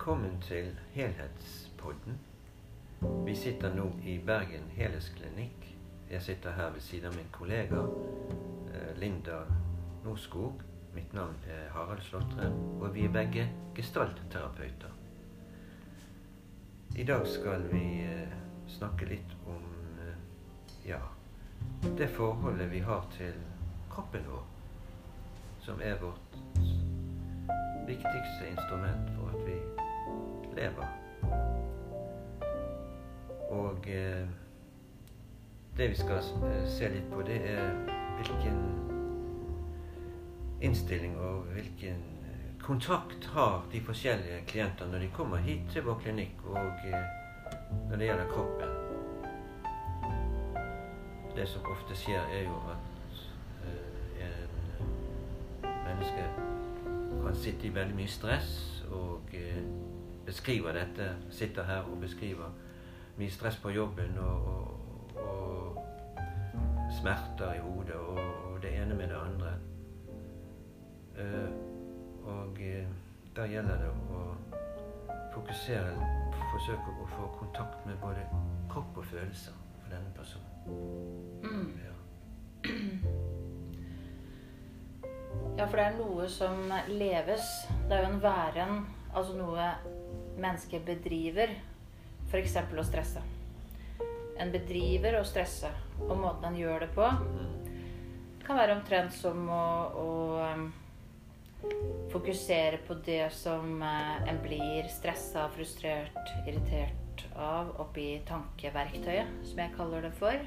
Velkommen 0.00 0.40
til 0.40 0.78
Helhetspodden. 0.92 2.14
Vi 3.26 3.34
sitter 3.36 3.74
nå 3.74 3.90
i 4.08 4.14
Bergen 4.26 4.70
Helhetsklinikk. 4.72 5.66
Jeg 6.10 6.22
sitter 6.22 6.54
her 6.56 6.70
ved 6.72 6.80
siden 6.80 7.10
av 7.10 7.16
min 7.18 7.26
kollega 7.32 7.82
eh, 8.72 8.94
Linda 8.96 9.42
Norskog. 10.04 10.62
Mitt 10.94 11.12
navn 11.12 11.36
er 11.44 11.68
Harald 11.74 12.00
Slåttre, 12.00 12.48
og 12.80 12.94
vi 12.94 13.04
er 13.04 13.12
begge 13.12 13.44
gestaltterapeuter. 13.76 14.94
I 16.96 17.04
dag 17.04 17.26
skal 17.28 17.68
vi 17.68 17.84
eh, 18.00 18.32
snakke 18.78 19.04
litt 19.10 19.36
om 19.44 19.66
eh, 20.00 20.16
ja, 20.88 21.02
det 22.00 22.08
forholdet 22.16 22.72
vi 22.72 22.80
har 22.88 23.04
til 23.18 23.36
kroppen 23.92 24.24
vår, 24.32 24.48
som 25.60 25.84
er 25.84 26.00
vårt 26.00 26.40
viktigste 27.90 28.48
instrument 28.54 29.12
for 29.18 29.36
at 29.36 29.44
vi 29.44 29.59
lever. 30.56 30.86
Og 33.50 33.88
eh, 33.88 34.28
det 35.76 35.90
vi 35.90 35.98
skal 35.98 36.22
eh, 36.50 36.64
se 36.68 36.88
litt 36.88 37.10
på, 37.10 37.22
det 37.26 37.40
er 37.50 37.74
hvilken 38.20 38.62
innstilling 40.60 41.16
og 41.18 41.52
hvilken 41.54 42.02
kontakt 42.62 43.24
har 43.24 43.62
de 43.72 43.80
forskjellige 43.80 44.44
klientene 44.46 44.92
når 44.92 44.98
de 44.98 45.08
kommer 45.16 45.36
hit 45.36 45.62
til 45.72 45.82
vår 45.82 45.96
klinikk 46.04 46.44
og 46.44 46.84
eh, 46.86 47.08
når 47.88 47.96
det 47.96 48.06
gjelder 48.06 48.28
kroppen. 48.30 48.68
Det 51.36 51.48
som 51.48 51.66
ofte 51.72 51.96
skjer, 51.96 52.20
er 52.34 52.42
jo 52.44 52.56
at 52.70 53.22
eh, 53.64 54.44
en 55.64 55.82
menneske 55.86 56.26
kan 57.24 57.36
sitte 57.36 57.66
i 57.66 57.74
veldig 57.74 57.96
mye 57.96 58.10
stress 58.10 58.52
og 58.90 59.34
eh, 59.34 59.62
beskriver 60.30 60.72
dette. 60.72 61.10
Sitter 61.30 61.66
her 61.66 61.82
og 61.90 62.00
beskriver 62.00 62.52
mye 63.18 63.30
stress 63.30 63.56
på 63.58 63.72
jobben 63.74 64.18
og, 64.18 64.46
og, 64.46 65.26
og 65.26 65.80
smerter 67.00 67.56
i 67.58 67.58
hodet 67.58 67.98
og, 67.98 68.18
og, 68.18 68.62
det 68.62 68.70
ene 68.82 68.94
med 68.94 69.08
det 69.08 69.18
andre. 69.18 69.52
Uh, 71.20 71.50
og 72.24 72.60
uh, 72.60 72.86
da 73.36 73.46
gjelder 73.50 73.82
det 73.82 73.90
å 73.90 74.22
fokusere 75.34 76.18
Forsøke 76.50 76.92
å 76.98 77.04
få 77.06 77.26
kontakt 77.38 77.84
med 77.86 77.94
både 78.02 78.24
kropp 78.72 78.96
og 78.98 79.04
følelser 79.06 79.54
for 79.82 79.92
denne 79.92 80.10
personen. 80.16 80.48
Mm. 81.44 81.78
Ja. 81.84 81.94
Ja, 85.58 85.66
for 85.66 85.76
det 85.76 85.84
er 85.84 85.94
noe 86.00 86.26
som 86.32 86.72
leves. 86.88 87.46
Det 87.86 87.94
er 87.94 88.02
jo 88.02 88.10
en 88.14 88.22
væren, 88.22 88.82
altså 89.14 89.36
noe 89.38 89.68
mennesket 90.40 90.84
bedriver. 90.86 91.54
F.eks. 92.30 92.56
å 92.56 92.84
stresse. 92.86 93.22
En 94.40 94.52
bedriver 94.52 95.18
å 95.18 95.24
stresse, 95.26 95.68
og 96.06 96.16
måten 96.20 96.48
en 96.48 96.58
gjør 96.58 96.86
det 96.86 96.90
på, 96.94 97.08
kan 98.46 98.58
være 98.58 98.76
omtrent 98.78 99.12
som 99.14 99.42
å, 99.52 99.64
å 100.00 100.06
fokusere 102.10 102.80
på 102.86 102.96
det 103.04 103.26
som 103.36 103.82
eh, 103.82 104.28
en 104.30 104.40
blir 104.42 104.88
stressa, 104.90 105.48
frustrert, 105.54 106.32
irritert 106.46 107.26
av 107.36 107.74
oppi 107.82 108.22
tankeverktøyet, 108.28 109.28
som 109.46 109.60
jeg 109.60 109.74
kaller 109.76 110.08
det 110.08 110.12
for. 110.18 110.40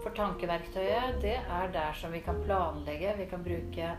For 0.00 0.14
tankeverktøyet, 0.16 1.18
det 1.24 1.36
er 1.40 1.72
der 1.74 1.96
som 1.98 2.14
vi 2.14 2.22
kan 2.24 2.38
planlegge. 2.44 3.16
Vi 3.18 3.26
kan 3.28 3.42
bruke 3.44 3.96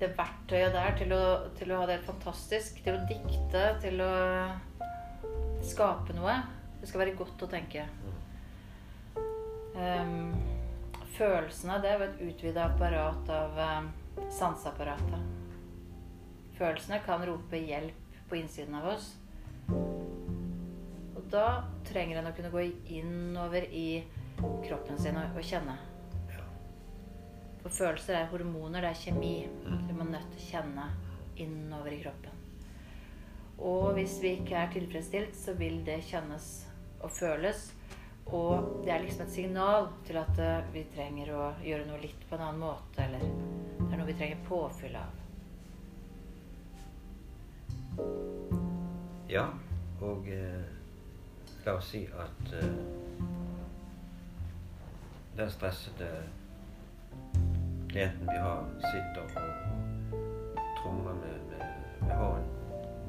det 0.00 0.14
verktøyet 0.16 0.72
der 0.72 0.94
til 0.96 1.12
å, 1.12 1.24
til 1.58 1.72
å 1.72 1.80
ha 1.82 1.88
det 1.88 1.98
helt 1.98 2.08
fantastisk. 2.08 2.80
Til 2.84 2.96
å 2.96 3.04
dikte, 3.08 3.64
til 3.82 4.00
å 4.04 4.12
skape 5.66 6.16
noe. 6.16 6.38
Det 6.80 6.88
skal 6.88 7.02
være 7.04 7.18
godt 7.18 7.44
å 7.44 7.50
tenke. 7.50 7.84
Um, 9.76 10.32
følelsene, 11.16 11.76
det 11.84 11.92
er 11.92 12.06
et 12.06 12.22
utvida 12.30 12.70
apparat 12.70 13.28
av 13.34 13.60
um, 13.60 13.90
sanseapparatet. 14.32 15.28
Følelsene 16.56 17.00
kan 17.04 17.24
rope 17.28 17.60
hjelp 17.60 18.18
på 18.30 18.40
innsiden 18.40 18.80
av 18.80 18.88
oss. 18.94 19.12
Og 19.70 21.22
da 21.32 21.62
trenger 21.88 22.20
en 22.20 22.32
å 22.32 22.34
kunne 22.36 22.52
gå 22.52 22.66
innover 22.96 23.68
i 23.68 24.02
kroppen 24.40 24.98
sin 25.00 25.20
og, 25.20 25.36
og 25.36 25.44
kjenne. 25.44 25.76
For 27.60 27.72
følelser 27.72 28.16
er 28.16 28.30
hormoner, 28.32 28.80
det 28.80 28.90
er 28.90 29.02
kjemi. 29.02 29.34
Vi 29.64 29.92
er 29.92 30.04
nødt 30.04 30.30
til 30.32 30.40
å 30.40 30.46
kjenne 30.46 30.86
innover 31.40 31.92
i 31.92 32.00
kroppen. 32.02 32.40
Og 33.60 33.92
hvis 33.98 34.16
vi 34.22 34.38
ikke 34.38 34.56
er 34.56 34.72
tilfredsstilt, 34.72 35.36
så 35.36 35.52
vil 35.58 35.82
det 35.84 36.00
kjennes 36.08 36.48
og 37.04 37.12
føles. 37.12 37.66
Og 38.32 38.82
det 38.84 38.92
er 38.94 39.02
liksom 39.02 39.26
et 39.26 39.34
signal 39.34 39.88
til 40.06 40.16
at 40.20 40.38
eh, 40.40 40.68
vi 40.72 40.84
trenger 40.94 41.32
å 41.34 41.46
gjøre 41.64 41.88
noe 41.88 42.00
litt 42.00 42.28
på 42.28 42.36
en 42.36 42.44
annen 42.46 42.62
måte. 42.62 43.04
Eller 43.04 43.24
det 43.24 43.90
er 43.90 43.98
noe 43.98 44.08
vi 44.08 44.16
trenger 44.16 44.44
påfyll 44.48 44.96
av. 45.00 45.18
Ja, 49.30 49.46
og 50.00 50.28
eh, 50.32 50.64
la 51.66 51.76
oss 51.76 51.90
si 51.92 52.06
at 52.08 52.54
eh, 52.56 52.70
den 55.36 55.50
stressede 55.52 56.08
klienten 57.90 58.28
vi 58.32 58.38
har, 58.38 58.64
sitter 58.78 59.22
og 59.22 59.30
trommer 60.82 61.14
med, 61.14 61.38
med, 61.50 61.62
med 62.00 62.16
hånden 62.16 62.44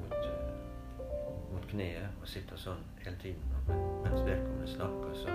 mot, 0.01 0.13
eh, 0.13 1.53
mot 1.53 1.67
kneet 1.69 2.07
og 2.21 2.27
sitter 2.27 2.57
sånn 2.57 2.81
hele 3.03 3.17
tiden. 3.21 3.43
Men, 3.67 3.83
mens 4.01 4.23
vedkommende 4.25 4.69
snakker, 4.71 5.13
så 5.21 5.29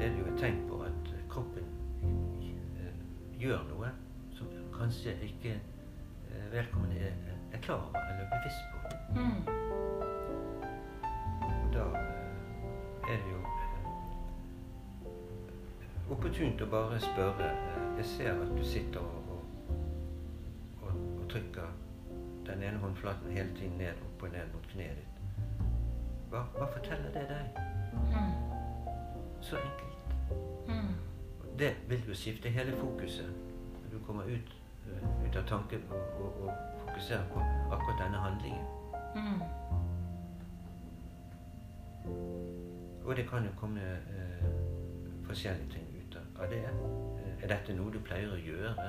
er 0.00 0.08
det 0.08 0.18
jo 0.18 0.26
et 0.32 0.40
tegn 0.42 0.58
på 0.66 0.80
at 0.82 1.12
kroppen 1.30 1.68
eh, 2.42 2.96
gjør 3.38 3.62
noe 3.68 3.92
som 4.34 4.50
kanskje 4.74 5.14
ikke 5.28 5.54
eh, 5.54 6.46
vedkommende 6.50 6.98
er, 7.06 7.14
er 7.52 7.62
klar 7.62 7.86
over 7.86 8.02
eller 8.10 8.26
bevisst 8.34 8.64
på. 8.72 8.78
Mm. 9.20 9.40
Da 11.70 11.86
er 13.06 13.14
det 13.14 13.30
jo 13.30 13.38
opportunt 16.10 16.66
å 16.66 16.66
bare 16.74 16.98
spørre 17.06 17.54
Jeg 18.00 18.08
ser 18.08 18.32
at 18.32 18.48
du 18.58 18.64
sitter 18.64 19.00
og, 19.00 19.24
og, 19.30 19.44
og, 20.82 20.92
og 21.22 21.30
trykker 21.30 21.62
den 22.46 22.62
ene 22.62 22.78
håndflaten 22.78 23.30
hele 23.30 23.56
tiden 23.56 23.76
ned 23.78 23.88
opp 23.88 24.22
og 24.22 24.28
ned 24.28 24.46
mot 24.54 24.68
kneet 24.72 24.96
ditt. 24.96 25.18
Hva, 26.30 26.40
hva 26.54 26.68
forteller 26.72 27.12
det 27.12 27.26
deg? 27.28 27.58
Mm. 27.92 28.32
Så 29.44 29.60
enkelt. 29.60 30.14
Mm. 30.68 30.94
Det 31.58 31.76
vil 31.88 32.08
jo 32.08 32.16
skifte 32.16 32.48
hele 32.48 32.72
fokuset 32.76 33.36
du 33.92 33.98
kommer 34.06 34.22
ut, 34.24 34.56
eh, 34.86 35.26
ut 35.26 35.36
av 35.36 35.44
tanken 35.52 35.84
og, 35.90 36.24
og, 36.24 36.42
og 36.46 36.52
fokuserer 36.86 37.28
på 37.34 37.44
akkurat 37.68 38.00
denne 38.06 38.16
handlingen. 38.16 38.64
Mm. 39.14 39.40
Og 43.04 43.16
det 43.16 43.28
kan 43.28 43.44
jo 43.44 43.52
komme 43.60 43.84
eh, 43.92 44.48
forskjellige 45.28 45.70
ting 45.76 45.86
ut 46.00 46.16
av 46.40 46.48
det. 46.48 46.64
Er 47.42 47.48
dette 47.48 47.72
noe 47.76 47.92
du 47.92 47.98
pleier 48.04 48.30
å 48.32 48.38
gjøre? 48.40 48.86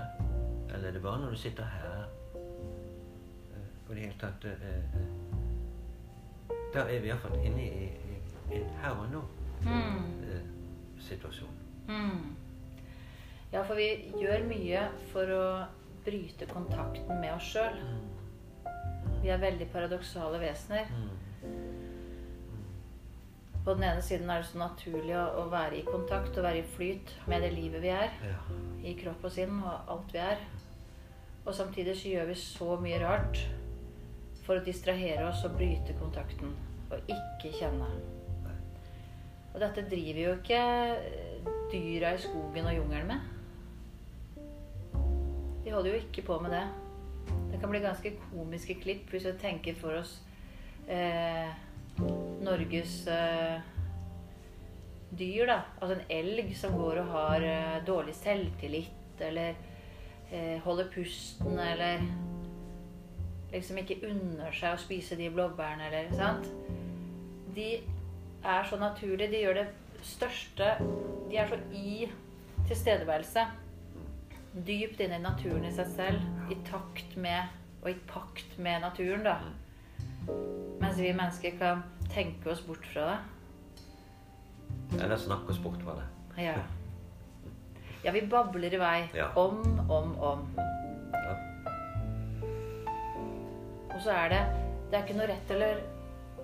Eller 0.71 0.87
er 0.89 0.95
det 0.97 1.01
bare 1.03 1.21
når 1.23 1.29
du 1.35 1.39
sitter 1.39 1.63
her? 1.71 2.05
Eh, 2.35 3.67
og 3.87 3.95
det 3.95 4.01
hele 4.05 4.17
tatt 4.21 4.45
eh, 4.47 4.65
eh, 4.67 4.83
Da 6.73 6.85
er 6.87 6.99
vi 7.03 7.07
iallfall 7.11 7.35
inne 7.43 7.63
i, 7.65 7.89
i, 8.15 8.19
i 8.55 8.61
en 8.61 8.69
her 8.83 8.97
og 8.97 9.07
Mm. 9.61 10.07
nå-situasjon. 10.25 11.57
Mm. 11.87 12.35
Ja, 13.53 13.61
for 13.61 13.75
vi 13.77 13.89
gjør 14.17 14.47
mye 14.49 14.87
for 15.11 15.29
å 15.35 15.43
bryte 16.05 16.47
kontakten 16.49 17.19
med 17.21 17.35
oss 17.35 17.51
sjøl. 17.53 17.77
Vi 19.21 19.29
er 19.29 19.37
veldig 19.43 19.67
paradoksale 19.69 20.39
vesener. 20.41 20.89
På 23.65 23.73
den 23.77 23.83
ene 23.85 24.01
siden 24.01 24.29
er 24.29 24.41
det 24.41 24.49
så 24.49 24.57
naturlig 24.57 25.13
å, 25.13 25.25
å 25.43 25.49
være 25.51 25.77
i 25.77 25.85
kontakt 25.85 26.37
og 26.37 26.45
være 26.47 26.63
i 26.63 26.69
flyt 26.75 27.13
med 27.29 27.43
det 27.45 27.51
livet 27.53 27.83
vi 27.83 27.91
er. 27.93 28.15
Ja. 28.25 28.39
I 28.89 28.95
kropp 28.97 29.27
og 29.27 29.33
sinn 29.35 29.59
og 29.61 29.91
alt 29.93 30.15
vi 30.15 30.21
er. 30.23 30.41
Og 31.45 31.53
samtidig 31.53 31.93
så 31.97 32.09
gjør 32.09 32.31
vi 32.31 32.39
så 32.41 32.77
mye 32.81 33.01
rart 33.03 33.37
for 34.41 34.57
å 34.57 34.65
distrahere 34.65 35.27
oss 35.29 35.45
og 35.45 35.55
bryte 35.59 35.93
kontakten. 35.99 36.55
Og 36.89 37.13
ikke 37.13 37.53
kjenne. 37.59 37.87
Og 39.51 39.59
dette 39.61 39.85
driver 39.91 40.21
jo 40.23 40.35
ikke 40.39 40.61
dyra 41.71 42.15
i 42.15 42.21
skogen 42.21 42.65
og 42.65 42.75
jungelen 42.75 43.13
med. 43.13 43.19
De 45.61 45.73
holder 45.73 45.93
jo 45.93 46.01
ikke 46.01 46.25
på 46.25 46.39
med 46.41 46.55
det. 46.55 46.65
Det 47.51 47.59
kan 47.61 47.69
bli 47.69 47.83
ganske 47.83 48.17
komiske 48.31 48.79
klipp 48.81 49.11
hvis 49.13 49.27
vi 49.27 49.33
tenker 49.41 49.75
for 49.77 50.01
oss 50.01 50.15
eh, 50.89 51.51
Norges 52.41 52.95
eh, 53.07 53.61
dyr, 55.11 55.45
da. 55.49 55.59
Altså 55.79 55.97
en 55.97 56.11
elg 56.17 56.51
som 56.57 56.75
går 56.77 57.01
og 57.03 57.13
har 57.15 57.45
eh, 57.45 57.77
dårlig 57.87 58.15
selvtillit, 58.17 59.21
eller 59.21 59.53
eh, 60.31 60.57
holder 60.65 60.89
pusten 60.93 61.59
eller 61.59 62.03
liksom 63.51 63.81
ikke 63.81 63.99
unner 64.07 64.53
seg 64.55 64.75
å 64.75 64.79
spise 64.79 65.17
de 65.19 65.29
blåbærene 65.33 65.89
eller 65.89 66.13
sant? 66.15 66.47
De 67.55 67.81
er 68.41 68.67
så 68.69 68.79
naturlige. 68.79 69.31
De 69.33 69.41
gjør 69.43 69.59
det 69.59 69.67
største 70.07 70.69
De 71.29 71.37
er 71.37 71.51
så 71.51 71.59
i 71.75 72.07
tilstedeværelse. 72.69 73.43
Dypt 74.67 75.03
inne 75.03 75.19
i 75.19 75.23
naturen 75.23 75.67
i 75.67 75.73
seg 75.75 75.91
selv. 75.95 76.23
I 76.51 76.57
takt 76.67 77.17
med 77.19 77.59
og 77.81 77.89
i 77.91 77.97
pakt 78.07 78.57
med 78.61 78.83
naturen, 78.83 79.23
da. 79.25 79.39
Mens 80.91 80.99
vi 80.99 81.11
mennesker 81.15 81.53
kan 81.55 81.83
tenke 82.11 82.49
oss 82.51 82.59
bort 82.67 82.83
fra 82.91 83.05
det. 83.07 84.97
Eller 84.99 85.17
snakke 85.17 85.53
oss 85.53 85.59
bort 85.63 85.79
fra 85.85 85.93
det. 85.95 86.07
Ja. 86.43 86.55
Ja, 88.03 88.11
vi 88.11 88.21
babler 88.25 88.73
i 88.73 88.77
vei. 88.81 89.09
Ja. 89.13 89.27
Om, 89.37 89.61
om, 89.89 90.15
om. 90.17 90.39
Ja. 91.13 91.35
Og 93.93 94.01
så 94.01 94.09
er 94.09 94.33
det 94.33 94.39
Det 94.89 94.97
er 94.97 95.05
ikke 95.05 95.15
noe 95.19 95.27
rett 95.29 95.53
eller 95.53 95.83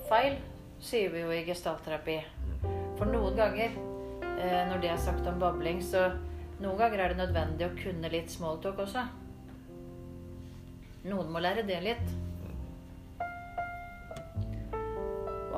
feil, 0.07 0.37
sier 0.79 1.11
vi 1.11 1.23
jo 1.25 1.33
i 1.33 1.41
gestaltterapi. 1.47 2.15
For 2.99 3.09
noen 3.09 3.35
ganger, 3.35 3.75
eh, 4.29 4.61
når 4.69 4.79
det 4.85 4.93
er 4.93 5.01
sagt 5.01 5.27
om 5.27 5.41
babling, 5.41 5.81
så 5.83 6.05
noen 6.61 6.77
ganger 6.79 7.03
er 7.03 7.11
det 7.15 7.19
nødvendig 7.25 7.67
å 7.67 7.75
kunne 7.81 8.13
litt 8.15 8.31
smalltalk 8.31 8.79
også. 8.85 9.03
Noen 11.09 11.35
må 11.35 11.43
lære 11.43 11.67
det 11.67 11.81
litt. 11.83 12.15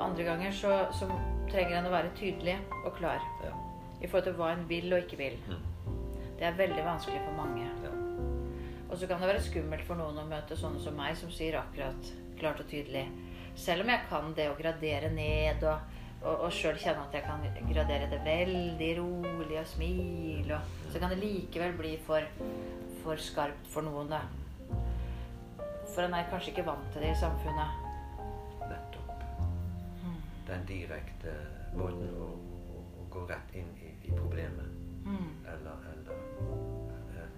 Andre 0.10 0.26
ganger 0.28 0.52
så, 0.56 0.76
så 0.96 1.08
trenger 1.50 1.80
en 1.80 1.90
å 1.90 1.94
være 1.94 2.14
tydelig 2.18 2.58
og 2.84 2.96
klar 2.98 3.24
Ja. 3.44 3.54
i 4.02 4.08
forhold 4.08 4.30
til 4.30 4.38
hva 4.40 4.54
en 4.54 4.68
vil 4.70 4.94
og 4.94 5.06
ikke 5.06 5.20
vil. 5.20 5.38
Mm. 5.48 5.96
Det 6.40 6.48
er 6.48 6.60
veldig 6.60 6.86
vanskelig 6.86 7.22
for 7.26 7.36
mange. 7.36 7.66
Ja. 7.84 7.92
Og 8.90 8.98
så 8.98 9.08
kan 9.08 9.22
det 9.22 9.30
være 9.30 9.44
skummelt 9.46 9.86
for 9.86 10.00
noen 10.00 10.18
å 10.18 10.28
møte 10.28 10.58
sånne 10.58 10.82
som 10.82 10.96
meg, 10.98 11.18
som 11.18 11.32
sier 11.34 11.60
akkurat 11.60 12.14
klart 12.40 12.62
og 12.64 12.70
tydelig. 12.72 13.06
Selv 13.60 13.84
om 13.84 13.92
jeg 13.92 14.08
kan 14.10 14.32
det 14.38 14.48
å 14.50 14.56
gradere 14.58 15.12
ned 15.12 15.66
og, 15.68 15.98
og, 16.24 16.46
og 16.48 16.54
sjøl 16.56 16.80
kjenne 16.80 17.04
at 17.04 17.18
jeg 17.18 17.26
kan 17.28 17.44
gradere 17.70 18.08
det 18.10 18.22
veldig 18.26 18.90
rolig 19.02 19.60
og 19.60 19.68
smile, 19.68 20.58
og, 20.58 20.88
så 20.94 21.02
kan 21.02 21.12
det 21.12 21.20
likevel 21.22 21.76
bli 21.78 21.98
for, 22.08 22.26
for 23.04 23.20
skarpt 23.20 23.68
for 23.74 23.86
noen, 23.86 24.16
da. 24.16 24.24
For 25.90 26.06
en 26.06 26.16
er 26.16 26.32
kanskje 26.32 26.54
ikke 26.54 26.68
vant 26.70 26.90
til 26.94 27.04
det 27.04 27.12
i 27.12 27.20
samfunnet. 27.20 27.79
Den 30.50 30.64
direkte 30.68 31.34
måten 31.78 32.10
å, 32.18 32.26
å, 32.26 32.84
å 33.00 33.06
gå 33.14 33.22
rett 33.30 33.52
inn 33.56 33.70
i, 33.86 33.92
i 34.10 34.12
problemet. 34.18 34.66
Mm. 35.06 35.30
Eller, 35.46 35.84
eller 35.92 36.16
uh, 36.42 37.30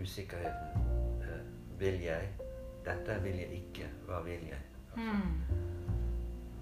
usikkerheten. 0.00 0.86
Uh, 1.20 1.42
vil 1.80 2.00
jeg? 2.02 2.30
Dette 2.86 3.18
vil 3.24 3.36
jeg 3.42 3.50
ikke. 3.62 3.90
Hva 4.08 4.22
vil 4.26 4.48
jeg? 4.48 4.62
Altså, 4.62 4.74
Mm. 4.98 5.36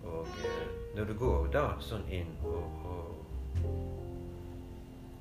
Og 0.06 0.26
uh, 0.26 0.66
når 0.96 1.04
du 1.08 1.14
går 1.18 1.46
da 1.54 1.62
sånn 1.80 2.04
inn 2.12 2.34
og, 2.44 2.84
og 2.84 3.06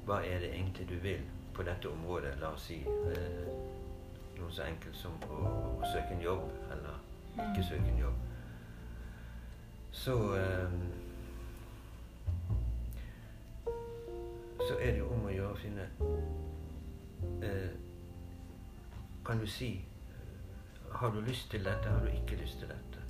Hva 0.05 0.19
er 0.25 0.39
det 0.43 0.49
egentlig 0.53 0.85
du 0.89 0.97
vil 1.01 1.21
på 1.55 1.63
dette 1.63 1.87
området? 1.89 2.35
La 2.41 2.51
oss 2.53 2.67
si 2.69 2.81
noe 2.85 4.51
så 4.51 4.65
enkelt 4.67 4.97
som 4.99 5.15
å, 5.29 5.39
å 5.79 5.87
søke 5.93 6.13
en 6.17 6.21
jobb, 6.25 6.43
eller 6.75 6.99
ikke 7.35 7.61
Mm. 7.63 7.69
søke 7.69 7.87
en 7.93 7.97
jobb. 7.99 8.19
Så 9.95 10.35
eh, 10.35 10.71
Så 14.67 14.77
er 14.81 14.91
det 14.91 14.99
jo 14.99 15.07
om 15.13 15.23
å 15.25 15.31
gjøre 15.31 15.53
å 15.53 15.59
finne 15.59 15.85
eh, 17.45 17.71
Kan 19.25 19.39
du 19.39 19.47
si 19.47 19.69
Har 20.91 21.15
du 21.15 21.21
lyst 21.23 21.47
til 21.51 21.63
dette? 21.63 21.89
Har 21.89 22.03
du 22.03 22.11
ikke 22.11 22.37
lyst 22.41 22.59
til 22.59 22.69
dette? 22.71 23.05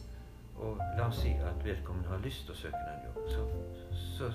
Og 0.56 0.80
la 0.98 1.10
oss 1.10 1.20
si 1.24 1.34
at 1.44 1.66
vedkommende 1.66 2.10
har 2.14 2.22
lyst 2.24 2.46
til 2.46 2.56
å 2.56 2.58
søke 2.58 2.80
den 2.88 3.02
jobb. 3.04 3.18
Så, 3.28 3.42
så 4.16 4.30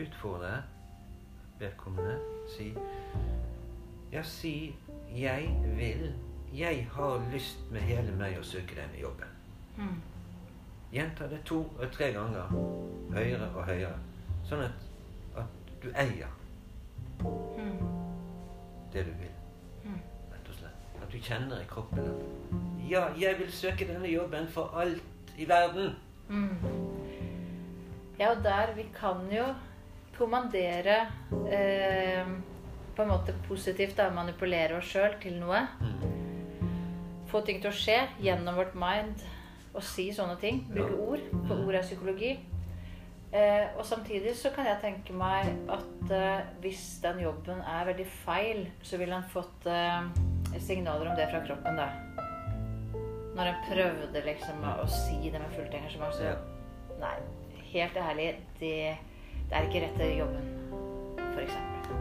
utfordrer 0.00 0.62
vedkommende. 1.60 2.16
Si 2.56 2.70
Ja, 4.12 4.22
si 4.22 4.74
'Jeg 5.10 5.60
vil. 5.76 6.14
Jeg 6.54 6.88
har 6.92 7.30
lyst 7.32 7.70
med 7.70 7.80
hele 7.80 8.16
meg 8.16 8.38
å 8.38 8.42
søke 8.42 8.74
denne 8.74 8.98
jobben'. 9.02 9.36
Mm. 9.76 10.13
Gjenta 10.94 11.26
det 11.30 11.40
to 11.44 11.58
og 11.80 11.90
tre 11.92 12.12
ganger. 12.14 12.50
Høyere 13.14 13.48
og 13.56 13.64
høyere. 13.66 13.96
Sånn 14.46 14.62
at, 14.68 14.84
at 15.36 15.74
du 15.82 15.88
eier 15.94 16.30
Mm. 17.24 17.78
det 18.92 19.04
du 19.06 19.10
vil. 19.18 19.30
Mm. 19.84 20.00
Rett 20.32 20.48
og 20.50 20.56
slett. 20.58 20.88
At 21.02 21.12
du 21.12 21.18
kjenner 21.18 21.60
i 21.62 21.66
kroppen 21.70 21.98
at 22.04 22.88
'Ja, 22.90 23.06
jeg 23.18 23.38
vil 23.38 23.52
søke 23.52 23.86
denne 23.88 24.08
jobben 24.10 24.46
for 24.48 24.70
alt 24.76 25.02
i 25.38 25.44
verden'. 25.46 25.94
Mm. 26.28 26.58
Ja, 28.18 28.30
og 28.30 28.42
der 28.44 28.74
vi 28.76 28.86
kan 29.00 29.30
jo 29.32 29.44
kommandere 30.18 31.06
eh, 31.50 32.26
på 32.96 33.02
en 33.02 33.08
måte 33.08 33.34
positivt, 33.48 33.96
da, 33.96 34.10
manipulere 34.10 34.76
oss 34.76 34.84
sjøl 34.84 35.14
til 35.22 35.40
noe. 35.40 35.66
Få 37.26 37.40
ting 37.40 37.60
til 37.62 37.70
å 37.70 37.74
skje 37.74 38.08
gjennom 38.22 38.54
vårt 38.54 38.74
mind 38.74 39.24
og 39.74 39.82
si 39.82 40.08
sånne 40.14 40.36
ting. 40.40 40.62
Bruke 40.70 40.92
Ja. 40.92 41.06
ord, 41.08 41.20
for 41.48 41.66
ord 41.66 41.74
er 41.74 41.82
psykologi. 41.82 42.38
Eh, 43.34 43.66
og 43.76 43.84
samtidig 43.84 44.36
så 44.38 44.50
kan 44.54 44.64
jeg 44.68 44.78
tenke 44.80 45.12
meg 45.12 45.48
at 45.68 46.10
eh, 46.14 46.44
hvis 46.62 47.00
den 47.02 47.18
jobben 47.24 47.58
er 47.66 47.84
veldig 47.88 48.06
feil, 48.06 48.68
så 48.82 48.96
ville 49.00 49.14
han 49.14 49.24
fått 49.32 49.66
eh, 49.66 50.06
signaler 50.62 51.10
om 51.10 51.16
det 51.18 51.26
fra 51.32 51.40
kroppen, 51.46 51.76
da. 51.76 51.88
Når 53.34 53.48
han 53.50 53.64
prøvde 53.66 54.22
liksom 54.24 54.62
å, 54.62 54.76
å 54.84 54.86
si 54.86 55.30
det 55.30 55.40
med 55.42 55.50
fullt 55.56 55.74
engasjement, 55.74 56.14
så 56.14 56.22
Ja. 56.30 56.36
Nei, 57.00 57.16
helt 57.72 57.96
ærlig, 57.98 58.28
det, 58.60 58.96
det 59.50 59.56
er 59.58 59.66
ikke 59.66 59.80
rett 59.82 59.96
til 59.98 60.18
jobben, 60.20 60.46
eksempel. 61.42 61.96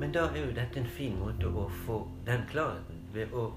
Men 0.00 0.12
da 0.14 0.24
er 0.32 0.38
jo 0.46 0.52
dette 0.56 0.80
en 0.80 0.86
fin 0.96 1.18
måte 1.20 1.50
å 1.52 1.66
få 1.84 1.98
den 2.24 2.46
klarheten 2.48 3.02
ved 3.12 3.34
å 3.36 3.50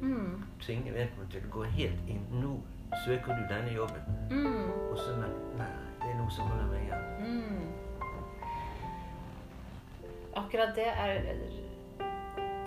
Mm. 0.00 0.42
tvinge 0.60 0.92
vedkommende 0.94 1.32
til 1.32 1.46
å 1.46 1.52
gå 1.54 1.62
helt 1.76 2.08
inn. 2.08 2.22
Nå 2.32 2.56
søker 3.04 3.36
du 3.36 3.42
denne 3.50 3.72
jobben. 3.74 4.02
Mm. 4.30 4.70
Og 4.90 4.98
så 4.98 5.16
men, 5.18 5.32
Nei, 5.58 5.70
det 6.00 6.12
er 6.12 6.18
noe 6.18 6.32
som 6.34 6.48
holder 6.50 6.68
meg 6.72 6.80
igjen. 6.86 7.04
Mm. 7.24 7.66
Akkurat 10.40 10.72
det 10.76 10.86
er 10.88 11.34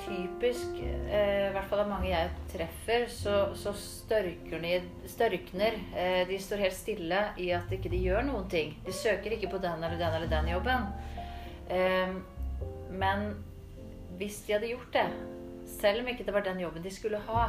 typisk, 0.03 0.79
eh, 0.83 1.47
i 1.47 1.51
hvert 1.55 1.69
fall 1.69 1.83
av 1.83 1.89
mange 1.91 2.09
jeg 2.09 2.31
treffer, 2.51 3.05
så, 3.11 3.35
så 3.55 3.71
størkner, 3.77 4.87
størkner 5.07 5.77
eh, 5.95 6.23
De 6.27 6.39
står 6.41 6.65
helt 6.65 6.75
stille 6.75 7.21
i 7.39 7.49
at 7.55 7.71
ikke 7.71 7.91
de 7.93 8.01
gjør 8.03 8.25
noen 8.27 8.49
ting. 8.51 8.75
De 8.85 8.95
søker 8.95 9.35
ikke 9.35 9.51
på 9.53 9.61
den 9.63 9.83
eller 9.83 9.99
den 9.99 10.17
eller 10.17 10.31
den 10.31 10.51
jobben. 10.51 10.89
Eh, 11.71 12.17
men 12.93 13.29
hvis 14.19 14.43
de 14.47 14.57
hadde 14.57 14.73
gjort 14.73 14.91
det, 14.93 15.07
selv 15.79 16.03
om 16.03 16.09
ikke 16.11 16.25
det 16.27 16.33
var 16.35 16.45
den 16.45 16.61
jobben 16.61 16.83
de 16.83 16.91
skulle 16.93 17.21
ha, 17.27 17.45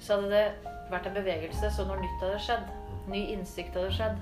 så 0.00 0.16
hadde 0.16 0.30
det 0.32 0.74
vært 0.90 1.08
en 1.10 1.16
bevegelse, 1.16 1.70
så 1.70 1.86
når 1.86 2.02
nytt 2.02 2.24
hadde 2.24 2.42
skjedd. 2.46 2.70
Ny 3.10 3.20
innsikt 3.34 3.76
hadde 3.76 3.92
skjedd. 3.94 4.20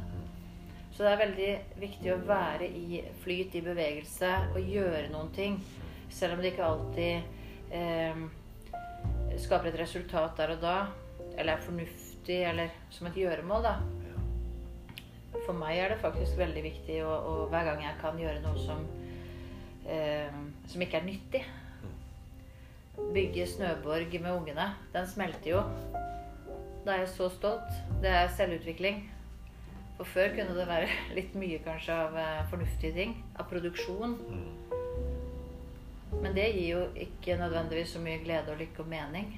Så 0.92 1.04
det 1.04 1.12
er 1.12 1.20
veldig 1.20 1.50
viktig 1.78 2.10
å 2.10 2.22
være 2.26 2.66
i 2.66 3.02
flyt, 3.22 3.54
i 3.54 3.62
bevegelse 3.62 4.32
og 4.50 4.72
gjøre 4.72 5.06
noen 5.12 5.30
ting. 5.36 5.60
Selv 6.10 6.34
om 6.34 6.42
det 6.42 6.52
ikke 6.52 6.66
alltid 6.66 7.74
eh, 7.78 8.22
skaper 9.38 9.70
et 9.70 9.78
resultat 9.78 10.34
der 10.40 10.56
og 10.56 10.64
da, 10.64 10.76
eller 11.36 11.54
er 11.54 11.62
fornuftig, 11.62 12.40
eller 12.50 12.74
som 12.90 13.06
et 13.06 13.20
gjøremål, 13.20 13.68
da. 13.68 13.76
For 15.44 15.54
meg 15.54 15.78
er 15.78 15.92
det 15.92 16.02
faktisk 16.02 16.40
veldig 16.40 16.64
viktig 16.64 16.98
å, 17.06 17.12
å 17.14 17.34
hver 17.52 17.70
gang 17.70 17.84
jeg 17.84 18.00
kan 18.02 18.18
gjøre 18.18 18.42
noe 18.42 18.58
som, 18.64 18.82
eh, 19.86 20.34
som 20.66 20.82
ikke 20.82 20.98
er 20.98 21.06
nyttig. 21.06 21.44
Bygge 23.14 23.46
snøborg 23.46 24.20
med 24.20 24.32
ungene. 24.32 24.74
Den 24.92 25.06
smelter 25.06 25.50
jo. 25.50 25.62
Da 26.86 26.92
er 26.92 26.98
jeg 27.04 27.08
så 27.08 27.28
stolt. 27.28 27.72
Det 28.02 28.10
er 28.10 28.28
selvutvikling. 28.36 29.02
For 29.96 30.04
før 30.04 30.28
kunne 30.28 30.58
det 30.58 30.68
være 30.68 30.88
litt 31.18 31.34
mye 31.34 31.58
kanskje 31.64 31.92
av 31.94 32.16
eh, 32.16 32.44
fornuftige 32.50 32.92
ting. 32.92 33.16
Av 33.36 33.48
produksjon. 33.50 34.14
Mm. 34.28 34.68
Men 36.22 36.34
det 36.34 36.46
gir 36.54 36.68
jo 36.68 36.84
ikke 36.96 37.36
nødvendigvis 37.36 37.88
så 37.96 38.00
mye 38.00 38.22
glede 38.24 38.52
og 38.52 38.58
lykke 38.62 38.82
og 38.82 38.88
mening. 38.88 39.34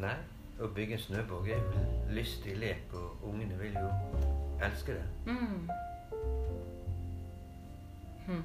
Nei, 0.00 0.14
å 0.62 0.68
bygge 0.72 0.96
en 0.96 1.02
snøborg 1.02 1.50
er 1.50 1.58
jo 1.58 1.72
en 1.80 2.14
lystig 2.16 2.54
lek, 2.60 2.94
og 2.94 3.26
ungene 3.28 3.58
vil 3.58 3.74
jo 3.76 3.88
elske 4.62 4.94
det. 4.96 5.04
Mm. 5.26 5.68
Hm. 8.26 8.44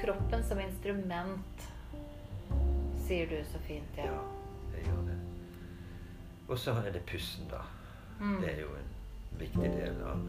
Kroppen 0.00 0.44
som 0.44 0.60
instrument, 0.60 1.66
sier 3.06 3.26
du 3.28 3.36
så 3.44 3.58
fint, 3.66 3.98
ja. 3.98 4.06
Ja, 4.08 4.22
jeg 4.76 4.86
gjør 4.86 5.02
det. 5.10 5.18
Og 6.48 6.58
så 6.58 6.72
er 6.80 6.92
det 6.94 7.02
pusten, 7.06 7.50
da. 7.50 7.60
Mm. 8.20 8.40
Det 8.40 8.52
er 8.54 8.60
jo 8.60 8.72
en 8.78 8.90
viktig 9.40 9.70
del 9.76 10.00
av 10.04 10.24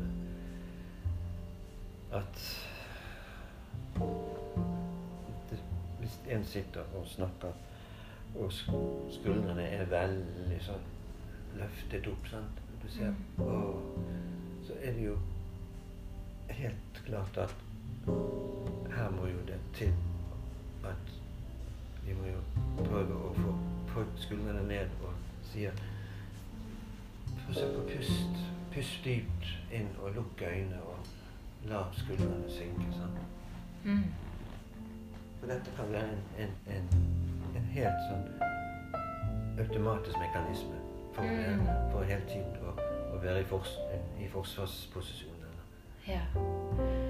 at 2.11 2.43
det, 5.49 5.59
Hvis 5.99 6.19
en 6.29 6.45
sitter 6.45 6.95
og 6.97 7.07
snakker, 7.07 7.53
og 8.35 8.51
skuldrene 8.51 9.63
er 9.63 9.85
veldig 9.91 10.59
sånn 10.65 10.87
løftet 11.59 12.07
opp, 12.11 12.27
sant. 12.31 12.61
Du 12.81 12.87
ser, 12.89 13.13
og 13.37 13.83
så 14.65 14.77
er 14.81 14.95
det 14.97 15.03
jo 15.05 15.17
helt 16.49 17.03
klart 17.05 17.37
at 17.37 17.53
her 18.95 19.09
må 19.15 19.25
jo 19.29 19.41
det 19.47 19.59
til 19.73 19.93
at 20.83 21.11
vi 22.05 22.13
må 22.17 22.25
jo 22.31 22.39
prøve 22.83 23.17
å 23.29 23.33
få, 23.37 23.53
få 23.93 24.05
skuldrene 24.17 24.63
ned 24.67 24.89
og 25.05 25.13
sier 25.51 25.71
Forsøk 27.45 27.77
å 27.77 27.83
puste. 27.87 28.47
Pust 28.71 29.01
dypt 29.05 29.47
inn 29.75 29.87
og 30.03 30.13
lukk 30.15 30.41
øynene 30.47 30.77
og 30.87 31.07
la 31.67 31.81
skuldrene 31.97 32.47
synke. 32.51 32.85
sant? 32.95 33.17
Mm. 33.83 34.03
For 35.39 35.47
dette 35.51 35.73
kan 35.75 35.91
være 35.91 36.13
en, 36.13 36.21
en, 36.45 36.53
en, 36.77 36.87
en 37.57 37.67
helt 37.73 38.05
sånn 38.07 38.23
automatisk 39.59 40.17
mekanisme 40.21 40.79
for, 41.15 41.23
Mm. 41.27 41.65
for 41.91 42.03
hele 42.07 42.23
tiden 42.29 42.55
å, 42.63 42.71
å 43.15 43.19
være 43.23 43.41
i, 43.41 43.47
fors, 43.49 43.73
i 44.23 44.27
forsvarsposisjon. 44.31 45.35
eller- 45.43 46.13
Ja. 46.15 47.00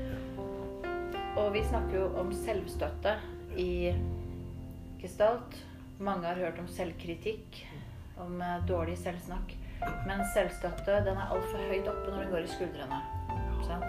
Og 1.40 1.54
vi 1.54 1.62
snakker 1.64 1.96
jo 1.96 2.08
om 2.20 2.32
selvstøtte 2.36 3.14
i 3.60 3.94
gestalt. 5.00 5.56
Mange 6.02 6.28
har 6.28 6.40
hørt 6.42 6.60
om 6.60 6.68
selvkritikk, 6.68 7.62
om 8.20 8.42
eh, 8.44 8.58
dårlig 8.68 8.98
selvsnakk. 9.00 9.54
Men 10.10 10.26
selvstøtte 10.34 11.00
den 11.06 11.16
er 11.16 11.32
altfor 11.32 11.64
høyt 11.70 11.88
oppe 11.88 12.12
når 12.12 12.26
den 12.26 12.34
går 12.34 12.44
i 12.44 12.52
skuldrene. 12.52 13.00
Sant? 13.64 13.88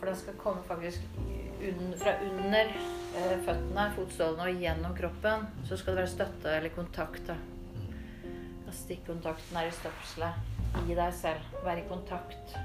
For 0.00 0.10
den 0.10 0.18
skal 0.18 0.40
komme 0.42 0.66
faktisk 0.66 1.06
fra 2.02 2.16
under 2.26 2.74
eh, 2.74 3.38
føttene, 3.46 3.86
fotstålene 3.94 4.50
og 4.50 4.66
gjennom 4.66 4.98
kroppen. 4.98 5.46
Så 5.70 5.78
skal 5.78 5.94
det 5.94 6.02
være 6.02 6.14
støtte 6.16 6.58
eller 6.58 6.74
kontakt. 6.74 7.30
Og 8.66 8.74
Stikkontakten 8.74 9.62
er 9.62 9.70
i 9.70 9.78
støpselet 9.78 10.86
i 10.88 10.98
deg 10.98 11.18
selv. 11.22 11.58
Vær 11.62 11.78
i 11.78 11.86
kontakt. 11.86 12.58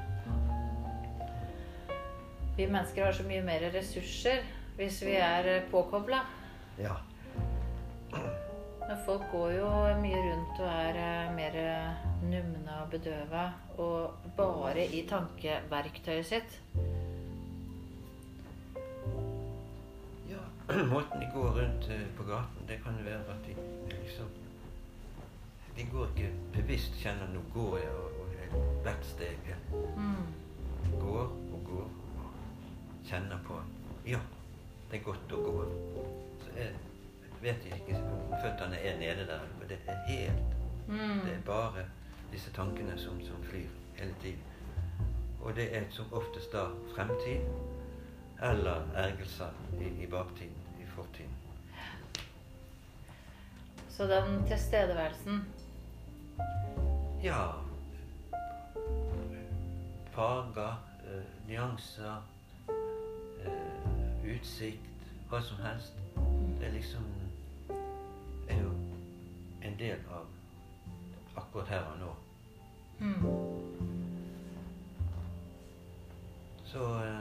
Vi 2.57 2.65
mennesker 2.67 3.05
har 3.05 3.13
så 3.13 3.23
mye 3.27 3.43
mer 3.45 3.67
ressurser 3.73 4.41
hvis 4.77 5.01
vi 5.05 5.15
er 5.21 5.47
påkobla. 5.71 6.23
Ja. 6.81 6.95
Men 8.87 8.97
folk 9.05 9.23
går 9.31 9.51
jo 9.57 9.69
mye 10.01 10.19
rundt 10.23 10.59
og 10.63 10.69
er 10.71 10.97
eh, 11.01 11.31
mer 11.35 11.57
eh, 11.59 12.05
numne 12.23 12.77
og 12.83 12.89
bedøva. 12.93 13.47
Og 13.77 14.29
bare 14.37 14.85
i 14.85 15.01
tankeverktøyet 15.09 16.25
sitt. 16.25 16.57
ja. 20.29 20.41
Måten 20.93 21.19
de 21.21 21.29
går 21.33 21.49
rundt 21.59 21.89
eh, 21.91 22.07
på 22.17 22.23
gaten, 22.29 22.65
det 22.67 22.79
kan 22.83 22.97
være 23.05 23.19
at 23.35 23.45
de 23.47 23.55
liksom 23.91 24.29
De 25.77 25.83
går 25.91 26.07
ikke 26.15 26.31
bevisst 26.55 26.95
kjenner 27.03 27.27
nå 27.35 27.43
går 27.53 27.77
jeg, 27.77 27.89
og, 28.01 28.21
og 28.55 28.81
hvert 28.83 29.05
steg 29.05 29.37
jeg 29.51 29.57
Mm. 29.97 30.25
går 31.01 31.21
og 31.53 31.59
går 31.69 31.87
kjenner 33.07 33.39
på 33.47 33.61
Ja, 34.07 34.19
det 34.91 34.99
er 34.99 35.03
godt 35.03 35.33
å 35.35 35.41
gå. 35.43 36.05
Så 36.43 36.53
jeg 36.59 36.75
vet 37.41 37.65
ikke 37.71 37.99
om 37.99 38.37
føttene 38.43 38.79
er 38.79 38.99
nede 38.99 39.27
der, 39.27 39.43
for 39.57 39.67
det 39.71 39.81
er 39.87 40.05
helt 40.07 40.57
Mm. 40.87 41.19
Det 41.25 41.33
er 41.33 41.41
bare 41.45 41.85
disse 42.31 42.51
tankene 42.55 42.97
som, 42.97 43.21
som 43.21 43.43
flyr 43.43 43.67
hele 43.97 44.13
tiden. 44.21 44.39
Og 45.41 45.55
det 45.55 45.77
er 45.77 45.83
som 45.91 46.05
oftest 46.11 46.53
da 46.53 46.69
fremtid 46.95 47.43
eller 48.41 48.87
ergelser 48.95 49.51
i, 49.81 50.03
i 50.03 50.07
baktiden, 50.07 50.55
i 50.79 50.85
fortiden. 50.95 51.33
Så 53.89 54.07
den 54.07 54.47
tilstedeværelsen 54.47 55.45
Ja 57.23 57.51
Farger, 60.13 60.83
eh, 61.03 61.47
nyanser, 61.47 62.21
utsikt, 64.35 64.89
hva 65.29 65.41
som 65.41 65.57
helst. 65.63 65.93
Det 66.59 66.67
er 66.67 66.71
liksom 66.71 67.03
er 68.49 68.61
jo 68.61 68.71
en 69.63 69.79
del 69.79 69.99
av 70.11 70.25
akkurat 71.35 71.67
her 71.67 71.83
og 71.91 71.99
nå. 71.99 72.15
mm. 72.99 73.25
Så 76.65 76.83
eh, 77.03 77.19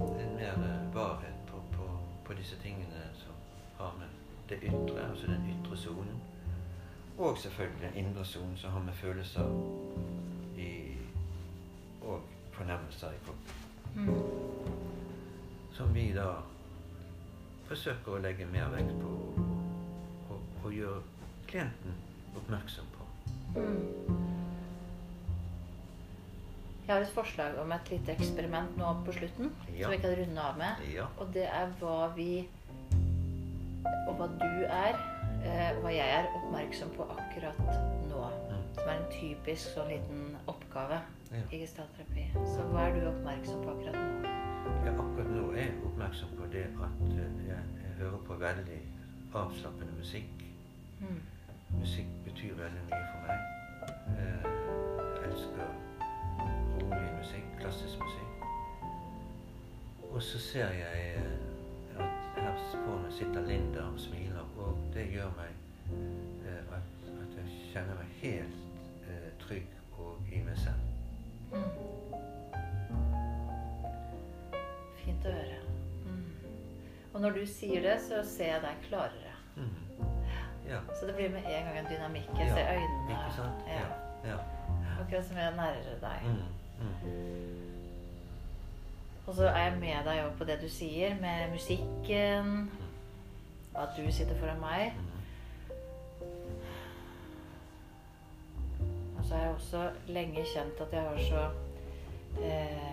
en 0.00 0.34
mer 0.34 0.52
eh, 0.52 0.94
varhet 0.94 1.34
på, 1.46 1.62
på, 1.72 1.88
på 2.24 2.32
disse 2.32 2.56
tingene 2.62 3.08
som 3.14 3.32
har 3.76 3.94
med 3.98 4.08
det 4.48 4.58
ytre, 4.62 5.08
altså 5.10 5.26
den 5.26 5.50
ytre 5.50 5.76
sonen, 5.76 6.22
og 7.18 7.38
selvfølgelig 7.38 7.88
den 7.88 8.06
indre 8.06 8.24
sonen 8.24 8.56
som 8.56 8.70
har 8.70 8.80
med 8.80 8.92
følelser 8.92 9.48
i, 10.56 10.96
og 12.02 12.20
fornemmelser 12.52 13.10
i 13.10 13.24
kroppen. 13.24 13.54
Mm. 13.94 14.81
Som 15.76 15.92
vi 15.94 16.10
da 16.12 16.28
forsøker 17.68 18.16
å 18.16 18.20
legge 18.20 18.46
mer 18.52 18.68
vekt 18.74 18.92
på 19.00 19.12
og, 19.12 19.38
og, 20.34 20.40
og 20.64 20.74
gjøre 20.76 21.00
klienten 21.48 21.94
oppmerksom 22.36 22.88
på. 22.92 23.06
Mm. 23.56 24.20
Jeg 26.82 26.90
har 26.96 27.04
et 27.06 27.14
forslag 27.14 27.56
om 27.62 27.72
et 27.72 27.90
lite 27.92 28.12
eksperiment 28.16 28.74
nå 28.76 28.88
på 29.06 29.14
slutten. 29.16 29.52
Ja. 29.70 29.86
Som 29.86 29.94
vi 29.94 30.00
kan 30.02 30.16
runde 30.18 30.44
av 30.50 30.58
med. 30.60 30.82
Ja. 30.92 31.06
Og 31.22 31.30
det 31.34 31.46
er 31.48 31.72
hva 31.80 32.10
vi 32.16 32.48
Og 34.06 34.14
hva 34.18 34.26
du 34.38 34.62
er, 34.66 34.98
eh, 35.42 35.70
og 35.76 35.82
hva 35.84 35.92
jeg 35.94 36.14
er 36.18 36.28
oppmerksom 36.38 36.90
på 36.96 37.06
akkurat 37.16 37.58
nå. 38.10 38.20
Mm. 38.50 38.62
Som 38.76 38.84
er 38.88 38.94
en 38.98 39.08
typisk 39.14 39.72
sånn 39.76 39.90
liten 39.94 40.36
oppgave 40.50 41.00
Ja. 41.32 41.42
i 41.50 41.62
gestaltterapi. 41.62 42.28
Så 42.34 42.66
hva 42.72 42.88
er 42.88 42.98
du 42.98 43.08
oppmerksom 43.08 43.62
på 43.64 43.72
akkurat 43.72 43.96
nå? 43.96 44.41
Ja, 44.84 44.92
akkurat 44.92 45.30
nå 45.30 45.44
er 45.52 45.56
jeg 45.66 45.74
oppmerksom 45.86 46.28
på 46.38 46.46
det 46.52 46.64
at 46.86 47.02
eh, 47.08 47.18
jeg, 47.48 47.62
jeg 47.82 47.92
hører 47.98 48.18
på 48.26 48.34
veldig 48.40 48.80
avslappende 49.34 49.92
musikk. 49.98 50.44
Mm. 51.00 51.20
Musikk 51.78 52.10
betyr 52.24 52.54
veldig 52.58 52.82
mye 52.90 53.06
for 53.12 53.18
meg. 53.26 53.38
Eh, 54.18 54.50
Jeg 55.22 55.30
elsker 55.30 55.68
rolig 56.82 57.08
musikk, 57.18 57.46
klassisk 57.60 57.98
musikk. 58.02 58.46
Og 60.12 60.22
så 60.22 60.38
ser 60.38 60.68
jeg 60.76 61.14
eh, 61.16 62.02
at 62.02 62.42
her 62.42 62.58
på 62.86 62.96
meg 63.02 63.12
sitter 63.18 63.46
Linda 63.48 63.86
og 63.92 64.00
smiler, 64.00 64.46
og 64.58 64.78
det 64.94 65.06
gjør 65.14 65.30
meg 65.38 65.58
at, 66.72 67.08
at 67.22 67.36
jeg 67.38 67.46
kjenner 67.72 67.98
meg 67.98 68.12
helt 68.22 68.61
når 77.22 77.30
du 77.38 77.42
sier 77.46 77.80
det, 77.84 77.96
så 78.02 78.20
ser 78.26 78.50
jeg 78.54 78.62
deg 78.64 78.82
klarere. 78.88 79.32
Mm. 79.56 79.70
Ja. 80.68 80.78
Så 80.98 81.06
det 81.06 81.14
blir 81.18 81.30
med 81.32 81.42
en 81.46 81.64
gang 81.68 81.78
en 81.78 81.88
dynamikk. 81.90 82.28
Jeg 82.38 82.48
Ja, 82.48 82.54
ser 82.54 82.72
øynene. 82.74 83.10
Ikke 83.14 83.32
sant? 83.36 83.64
Ja. 83.70 83.86
ja. 84.30 84.36
Akkurat 85.02 85.24
som 85.26 85.36
jeg 85.36 85.52
nærer 85.56 85.96
deg. 86.02 86.20
Mm, 86.24 86.42
mm. 86.82 87.58
Og 89.26 89.34
så 89.34 89.46
er 89.48 89.62
jeg 89.68 89.78
med 89.80 90.04
deg 90.06 90.32
på 90.38 90.44
det 90.44 90.58
du 90.62 90.68
sier, 90.68 91.14
med 91.20 91.50
musikken. 91.54 92.70
At 93.78 93.88
du 93.96 94.12
sitter 94.12 94.36
foran 94.40 94.60
meg. 94.60 94.92
mm. 94.98 95.08
Og 99.18 99.24
så 99.24 99.34
har 99.34 99.42
jeg 99.44 99.54
også 99.54 99.90
lenge 100.06 100.44
kjent 100.54 100.80
at 100.80 100.92
jeg 100.92 101.02
har 101.02 101.18
så 101.28 101.42
eh, 102.42 102.91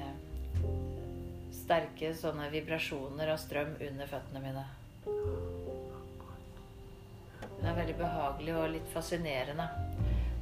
sterke 1.70 2.10
sånne 2.18 2.48
vibrasjoner 2.50 3.30
av 3.30 3.38
strøm 3.38 3.76
under 3.86 4.08
føttene 4.10 4.40
mine. 4.42 4.64
Det 7.60 7.68
er 7.70 7.76
veldig 7.78 7.96
behagelig 8.00 8.56
og 8.58 8.72
litt 8.74 8.88
fascinerende. 8.90 9.68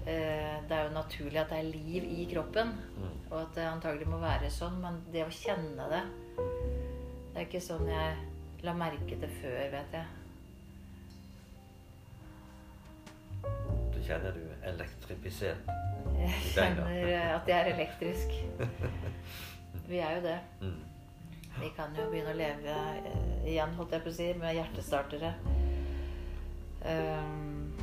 Eh, 0.07 0.61
det 0.69 0.71
er 0.77 0.85
jo 0.87 0.93
naturlig 0.95 1.41
at 1.41 1.51
det 1.51 1.57
er 1.59 1.67
liv 1.73 2.05
i 2.07 2.27
kroppen, 2.31 2.71
Mm. 2.95 3.17
og 3.31 3.41
at 3.41 3.55
det 3.55 3.65
antagelig 3.67 4.07
må 4.07 4.19
være 4.21 4.47
sånn, 4.49 4.79
men 4.79 5.01
det 5.11 5.25
å 5.25 5.29
kjenne 5.29 5.89
det 5.91 6.03
Det 7.33 7.41
er 7.43 7.45
ikke 7.45 7.61
sånn 7.61 7.87
jeg 7.87 8.15
la 8.63 8.73
merke 8.73 9.19
til 9.19 9.29
før, 9.41 9.67
vet 9.71 9.91
jeg. 9.93 10.05
Så 13.93 13.99
kjenner 14.07 14.31
du 14.31 14.47
elektrifisert. 14.63 15.67
Jeg 16.17 16.41
kjenner 16.55 16.87
eh, 17.03 17.35
at 17.35 17.47
jeg 17.47 17.59
er 17.59 17.73
elektrisk. 17.75 18.29
Vi 19.91 19.99
er 19.99 20.15
jo 20.15 20.21
det. 20.31 20.39
Vi 21.57 21.69
kan 21.73 21.95
jo 21.97 22.05
begynne 22.11 22.33
å 22.35 22.37
leve 22.37 22.73
eh, 22.73 23.47
igjen, 23.49 23.73
holdt 23.77 23.95
jeg 23.95 24.03
på 24.05 24.11
å 24.11 24.17
si, 24.17 24.27
med 24.37 24.53
hjertestartere. 24.59 25.31
Ehm, 26.85 27.73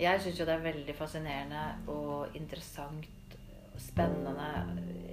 jeg 0.00 0.22
syns 0.24 0.40
jo 0.40 0.46
det 0.48 0.56
er 0.56 0.64
veldig 0.64 0.94
fascinerende 0.96 1.64
og 1.92 2.34
interessant 2.38 3.36
og 3.74 3.80
spennende. 3.82 4.48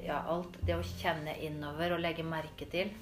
Ja, 0.05 0.24
alt. 0.31 0.55
Det 0.65 0.77
å 0.77 0.88
kjenne 0.95 1.36
innover 1.43 1.98
og 1.98 2.01
legge 2.01 2.25
merke 2.25 2.69
til. 2.71 2.93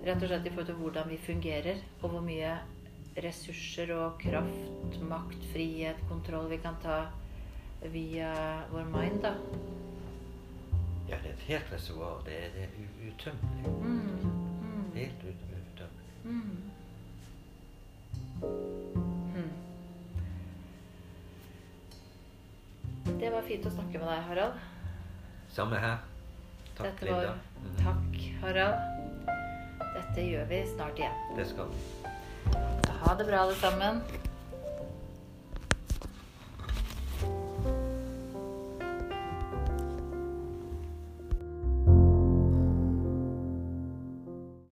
Rett 0.00 0.22
og 0.24 0.30
slett 0.30 0.46
i 0.48 0.50
forhold 0.50 0.70
til 0.72 0.78
hvordan 0.80 1.10
vi 1.12 1.20
fungerer, 1.20 1.80
og 2.00 2.14
hvor 2.14 2.24
mye 2.24 2.56
ressurser 3.20 3.92
og 3.94 4.16
kraft, 4.22 5.00
makt, 5.04 5.42
frihet, 5.52 6.00
kontroll 6.08 6.48
vi 6.50 6.58
kan 6.62 6.78
ta 6.82 7.02
via 7.82 8.62
vår 8.72 8.84
mind, 8.84 9.22
da. 9.22 9.34
Ja, 11.08 11.16
det 11.22 11.28
er 11.30 11.32
et 11.34 11.46
helt 11.48 11.72
reservoar. 11.72 12.20
Det 12.24 12.32
det 12.54 12.62
er 12.62 12.68
utømmelig. 13.08 13.66
Mm. 13.66 14.00
Mm. 14.62 14.92
Helt 14.94 15.24
utømmelig. 15.24 15.88
Mm. 16.24 16.70
Mm. 19.34 19.50
Det 23.20 23.30
var 23.32 23.42
fint 23.48 23.66
å 23.66 23.70
snakke 23.74 23.98
med 23.98 24.06
deg, 24.08 24.22
Harald. 24.28 24.60
Samme 25.50 25.76
her. 25.82 25.96
Takk, 26.76 26.86
Dette 26.86 27.04
Linda. 27.04 27.20
var, 27.20 27.38
Mhm. 27.60 27.76
takk, 27.84 28.40
Harald. 28.40 28.74
Dette 29.94 30.20
gjør 30.30 30.44
vi 30.48 30.66
snart 30.76 30.98
igjen. 30.98 31.36
Det 31.36 31.46
skal 31.48 31.66
vi. 31.68 31.76
Ha 33.00 33.14
det 33.14 33.26
bra, 33.26 33.36
alle 33.42 33.54
sammen. 33.54 34.02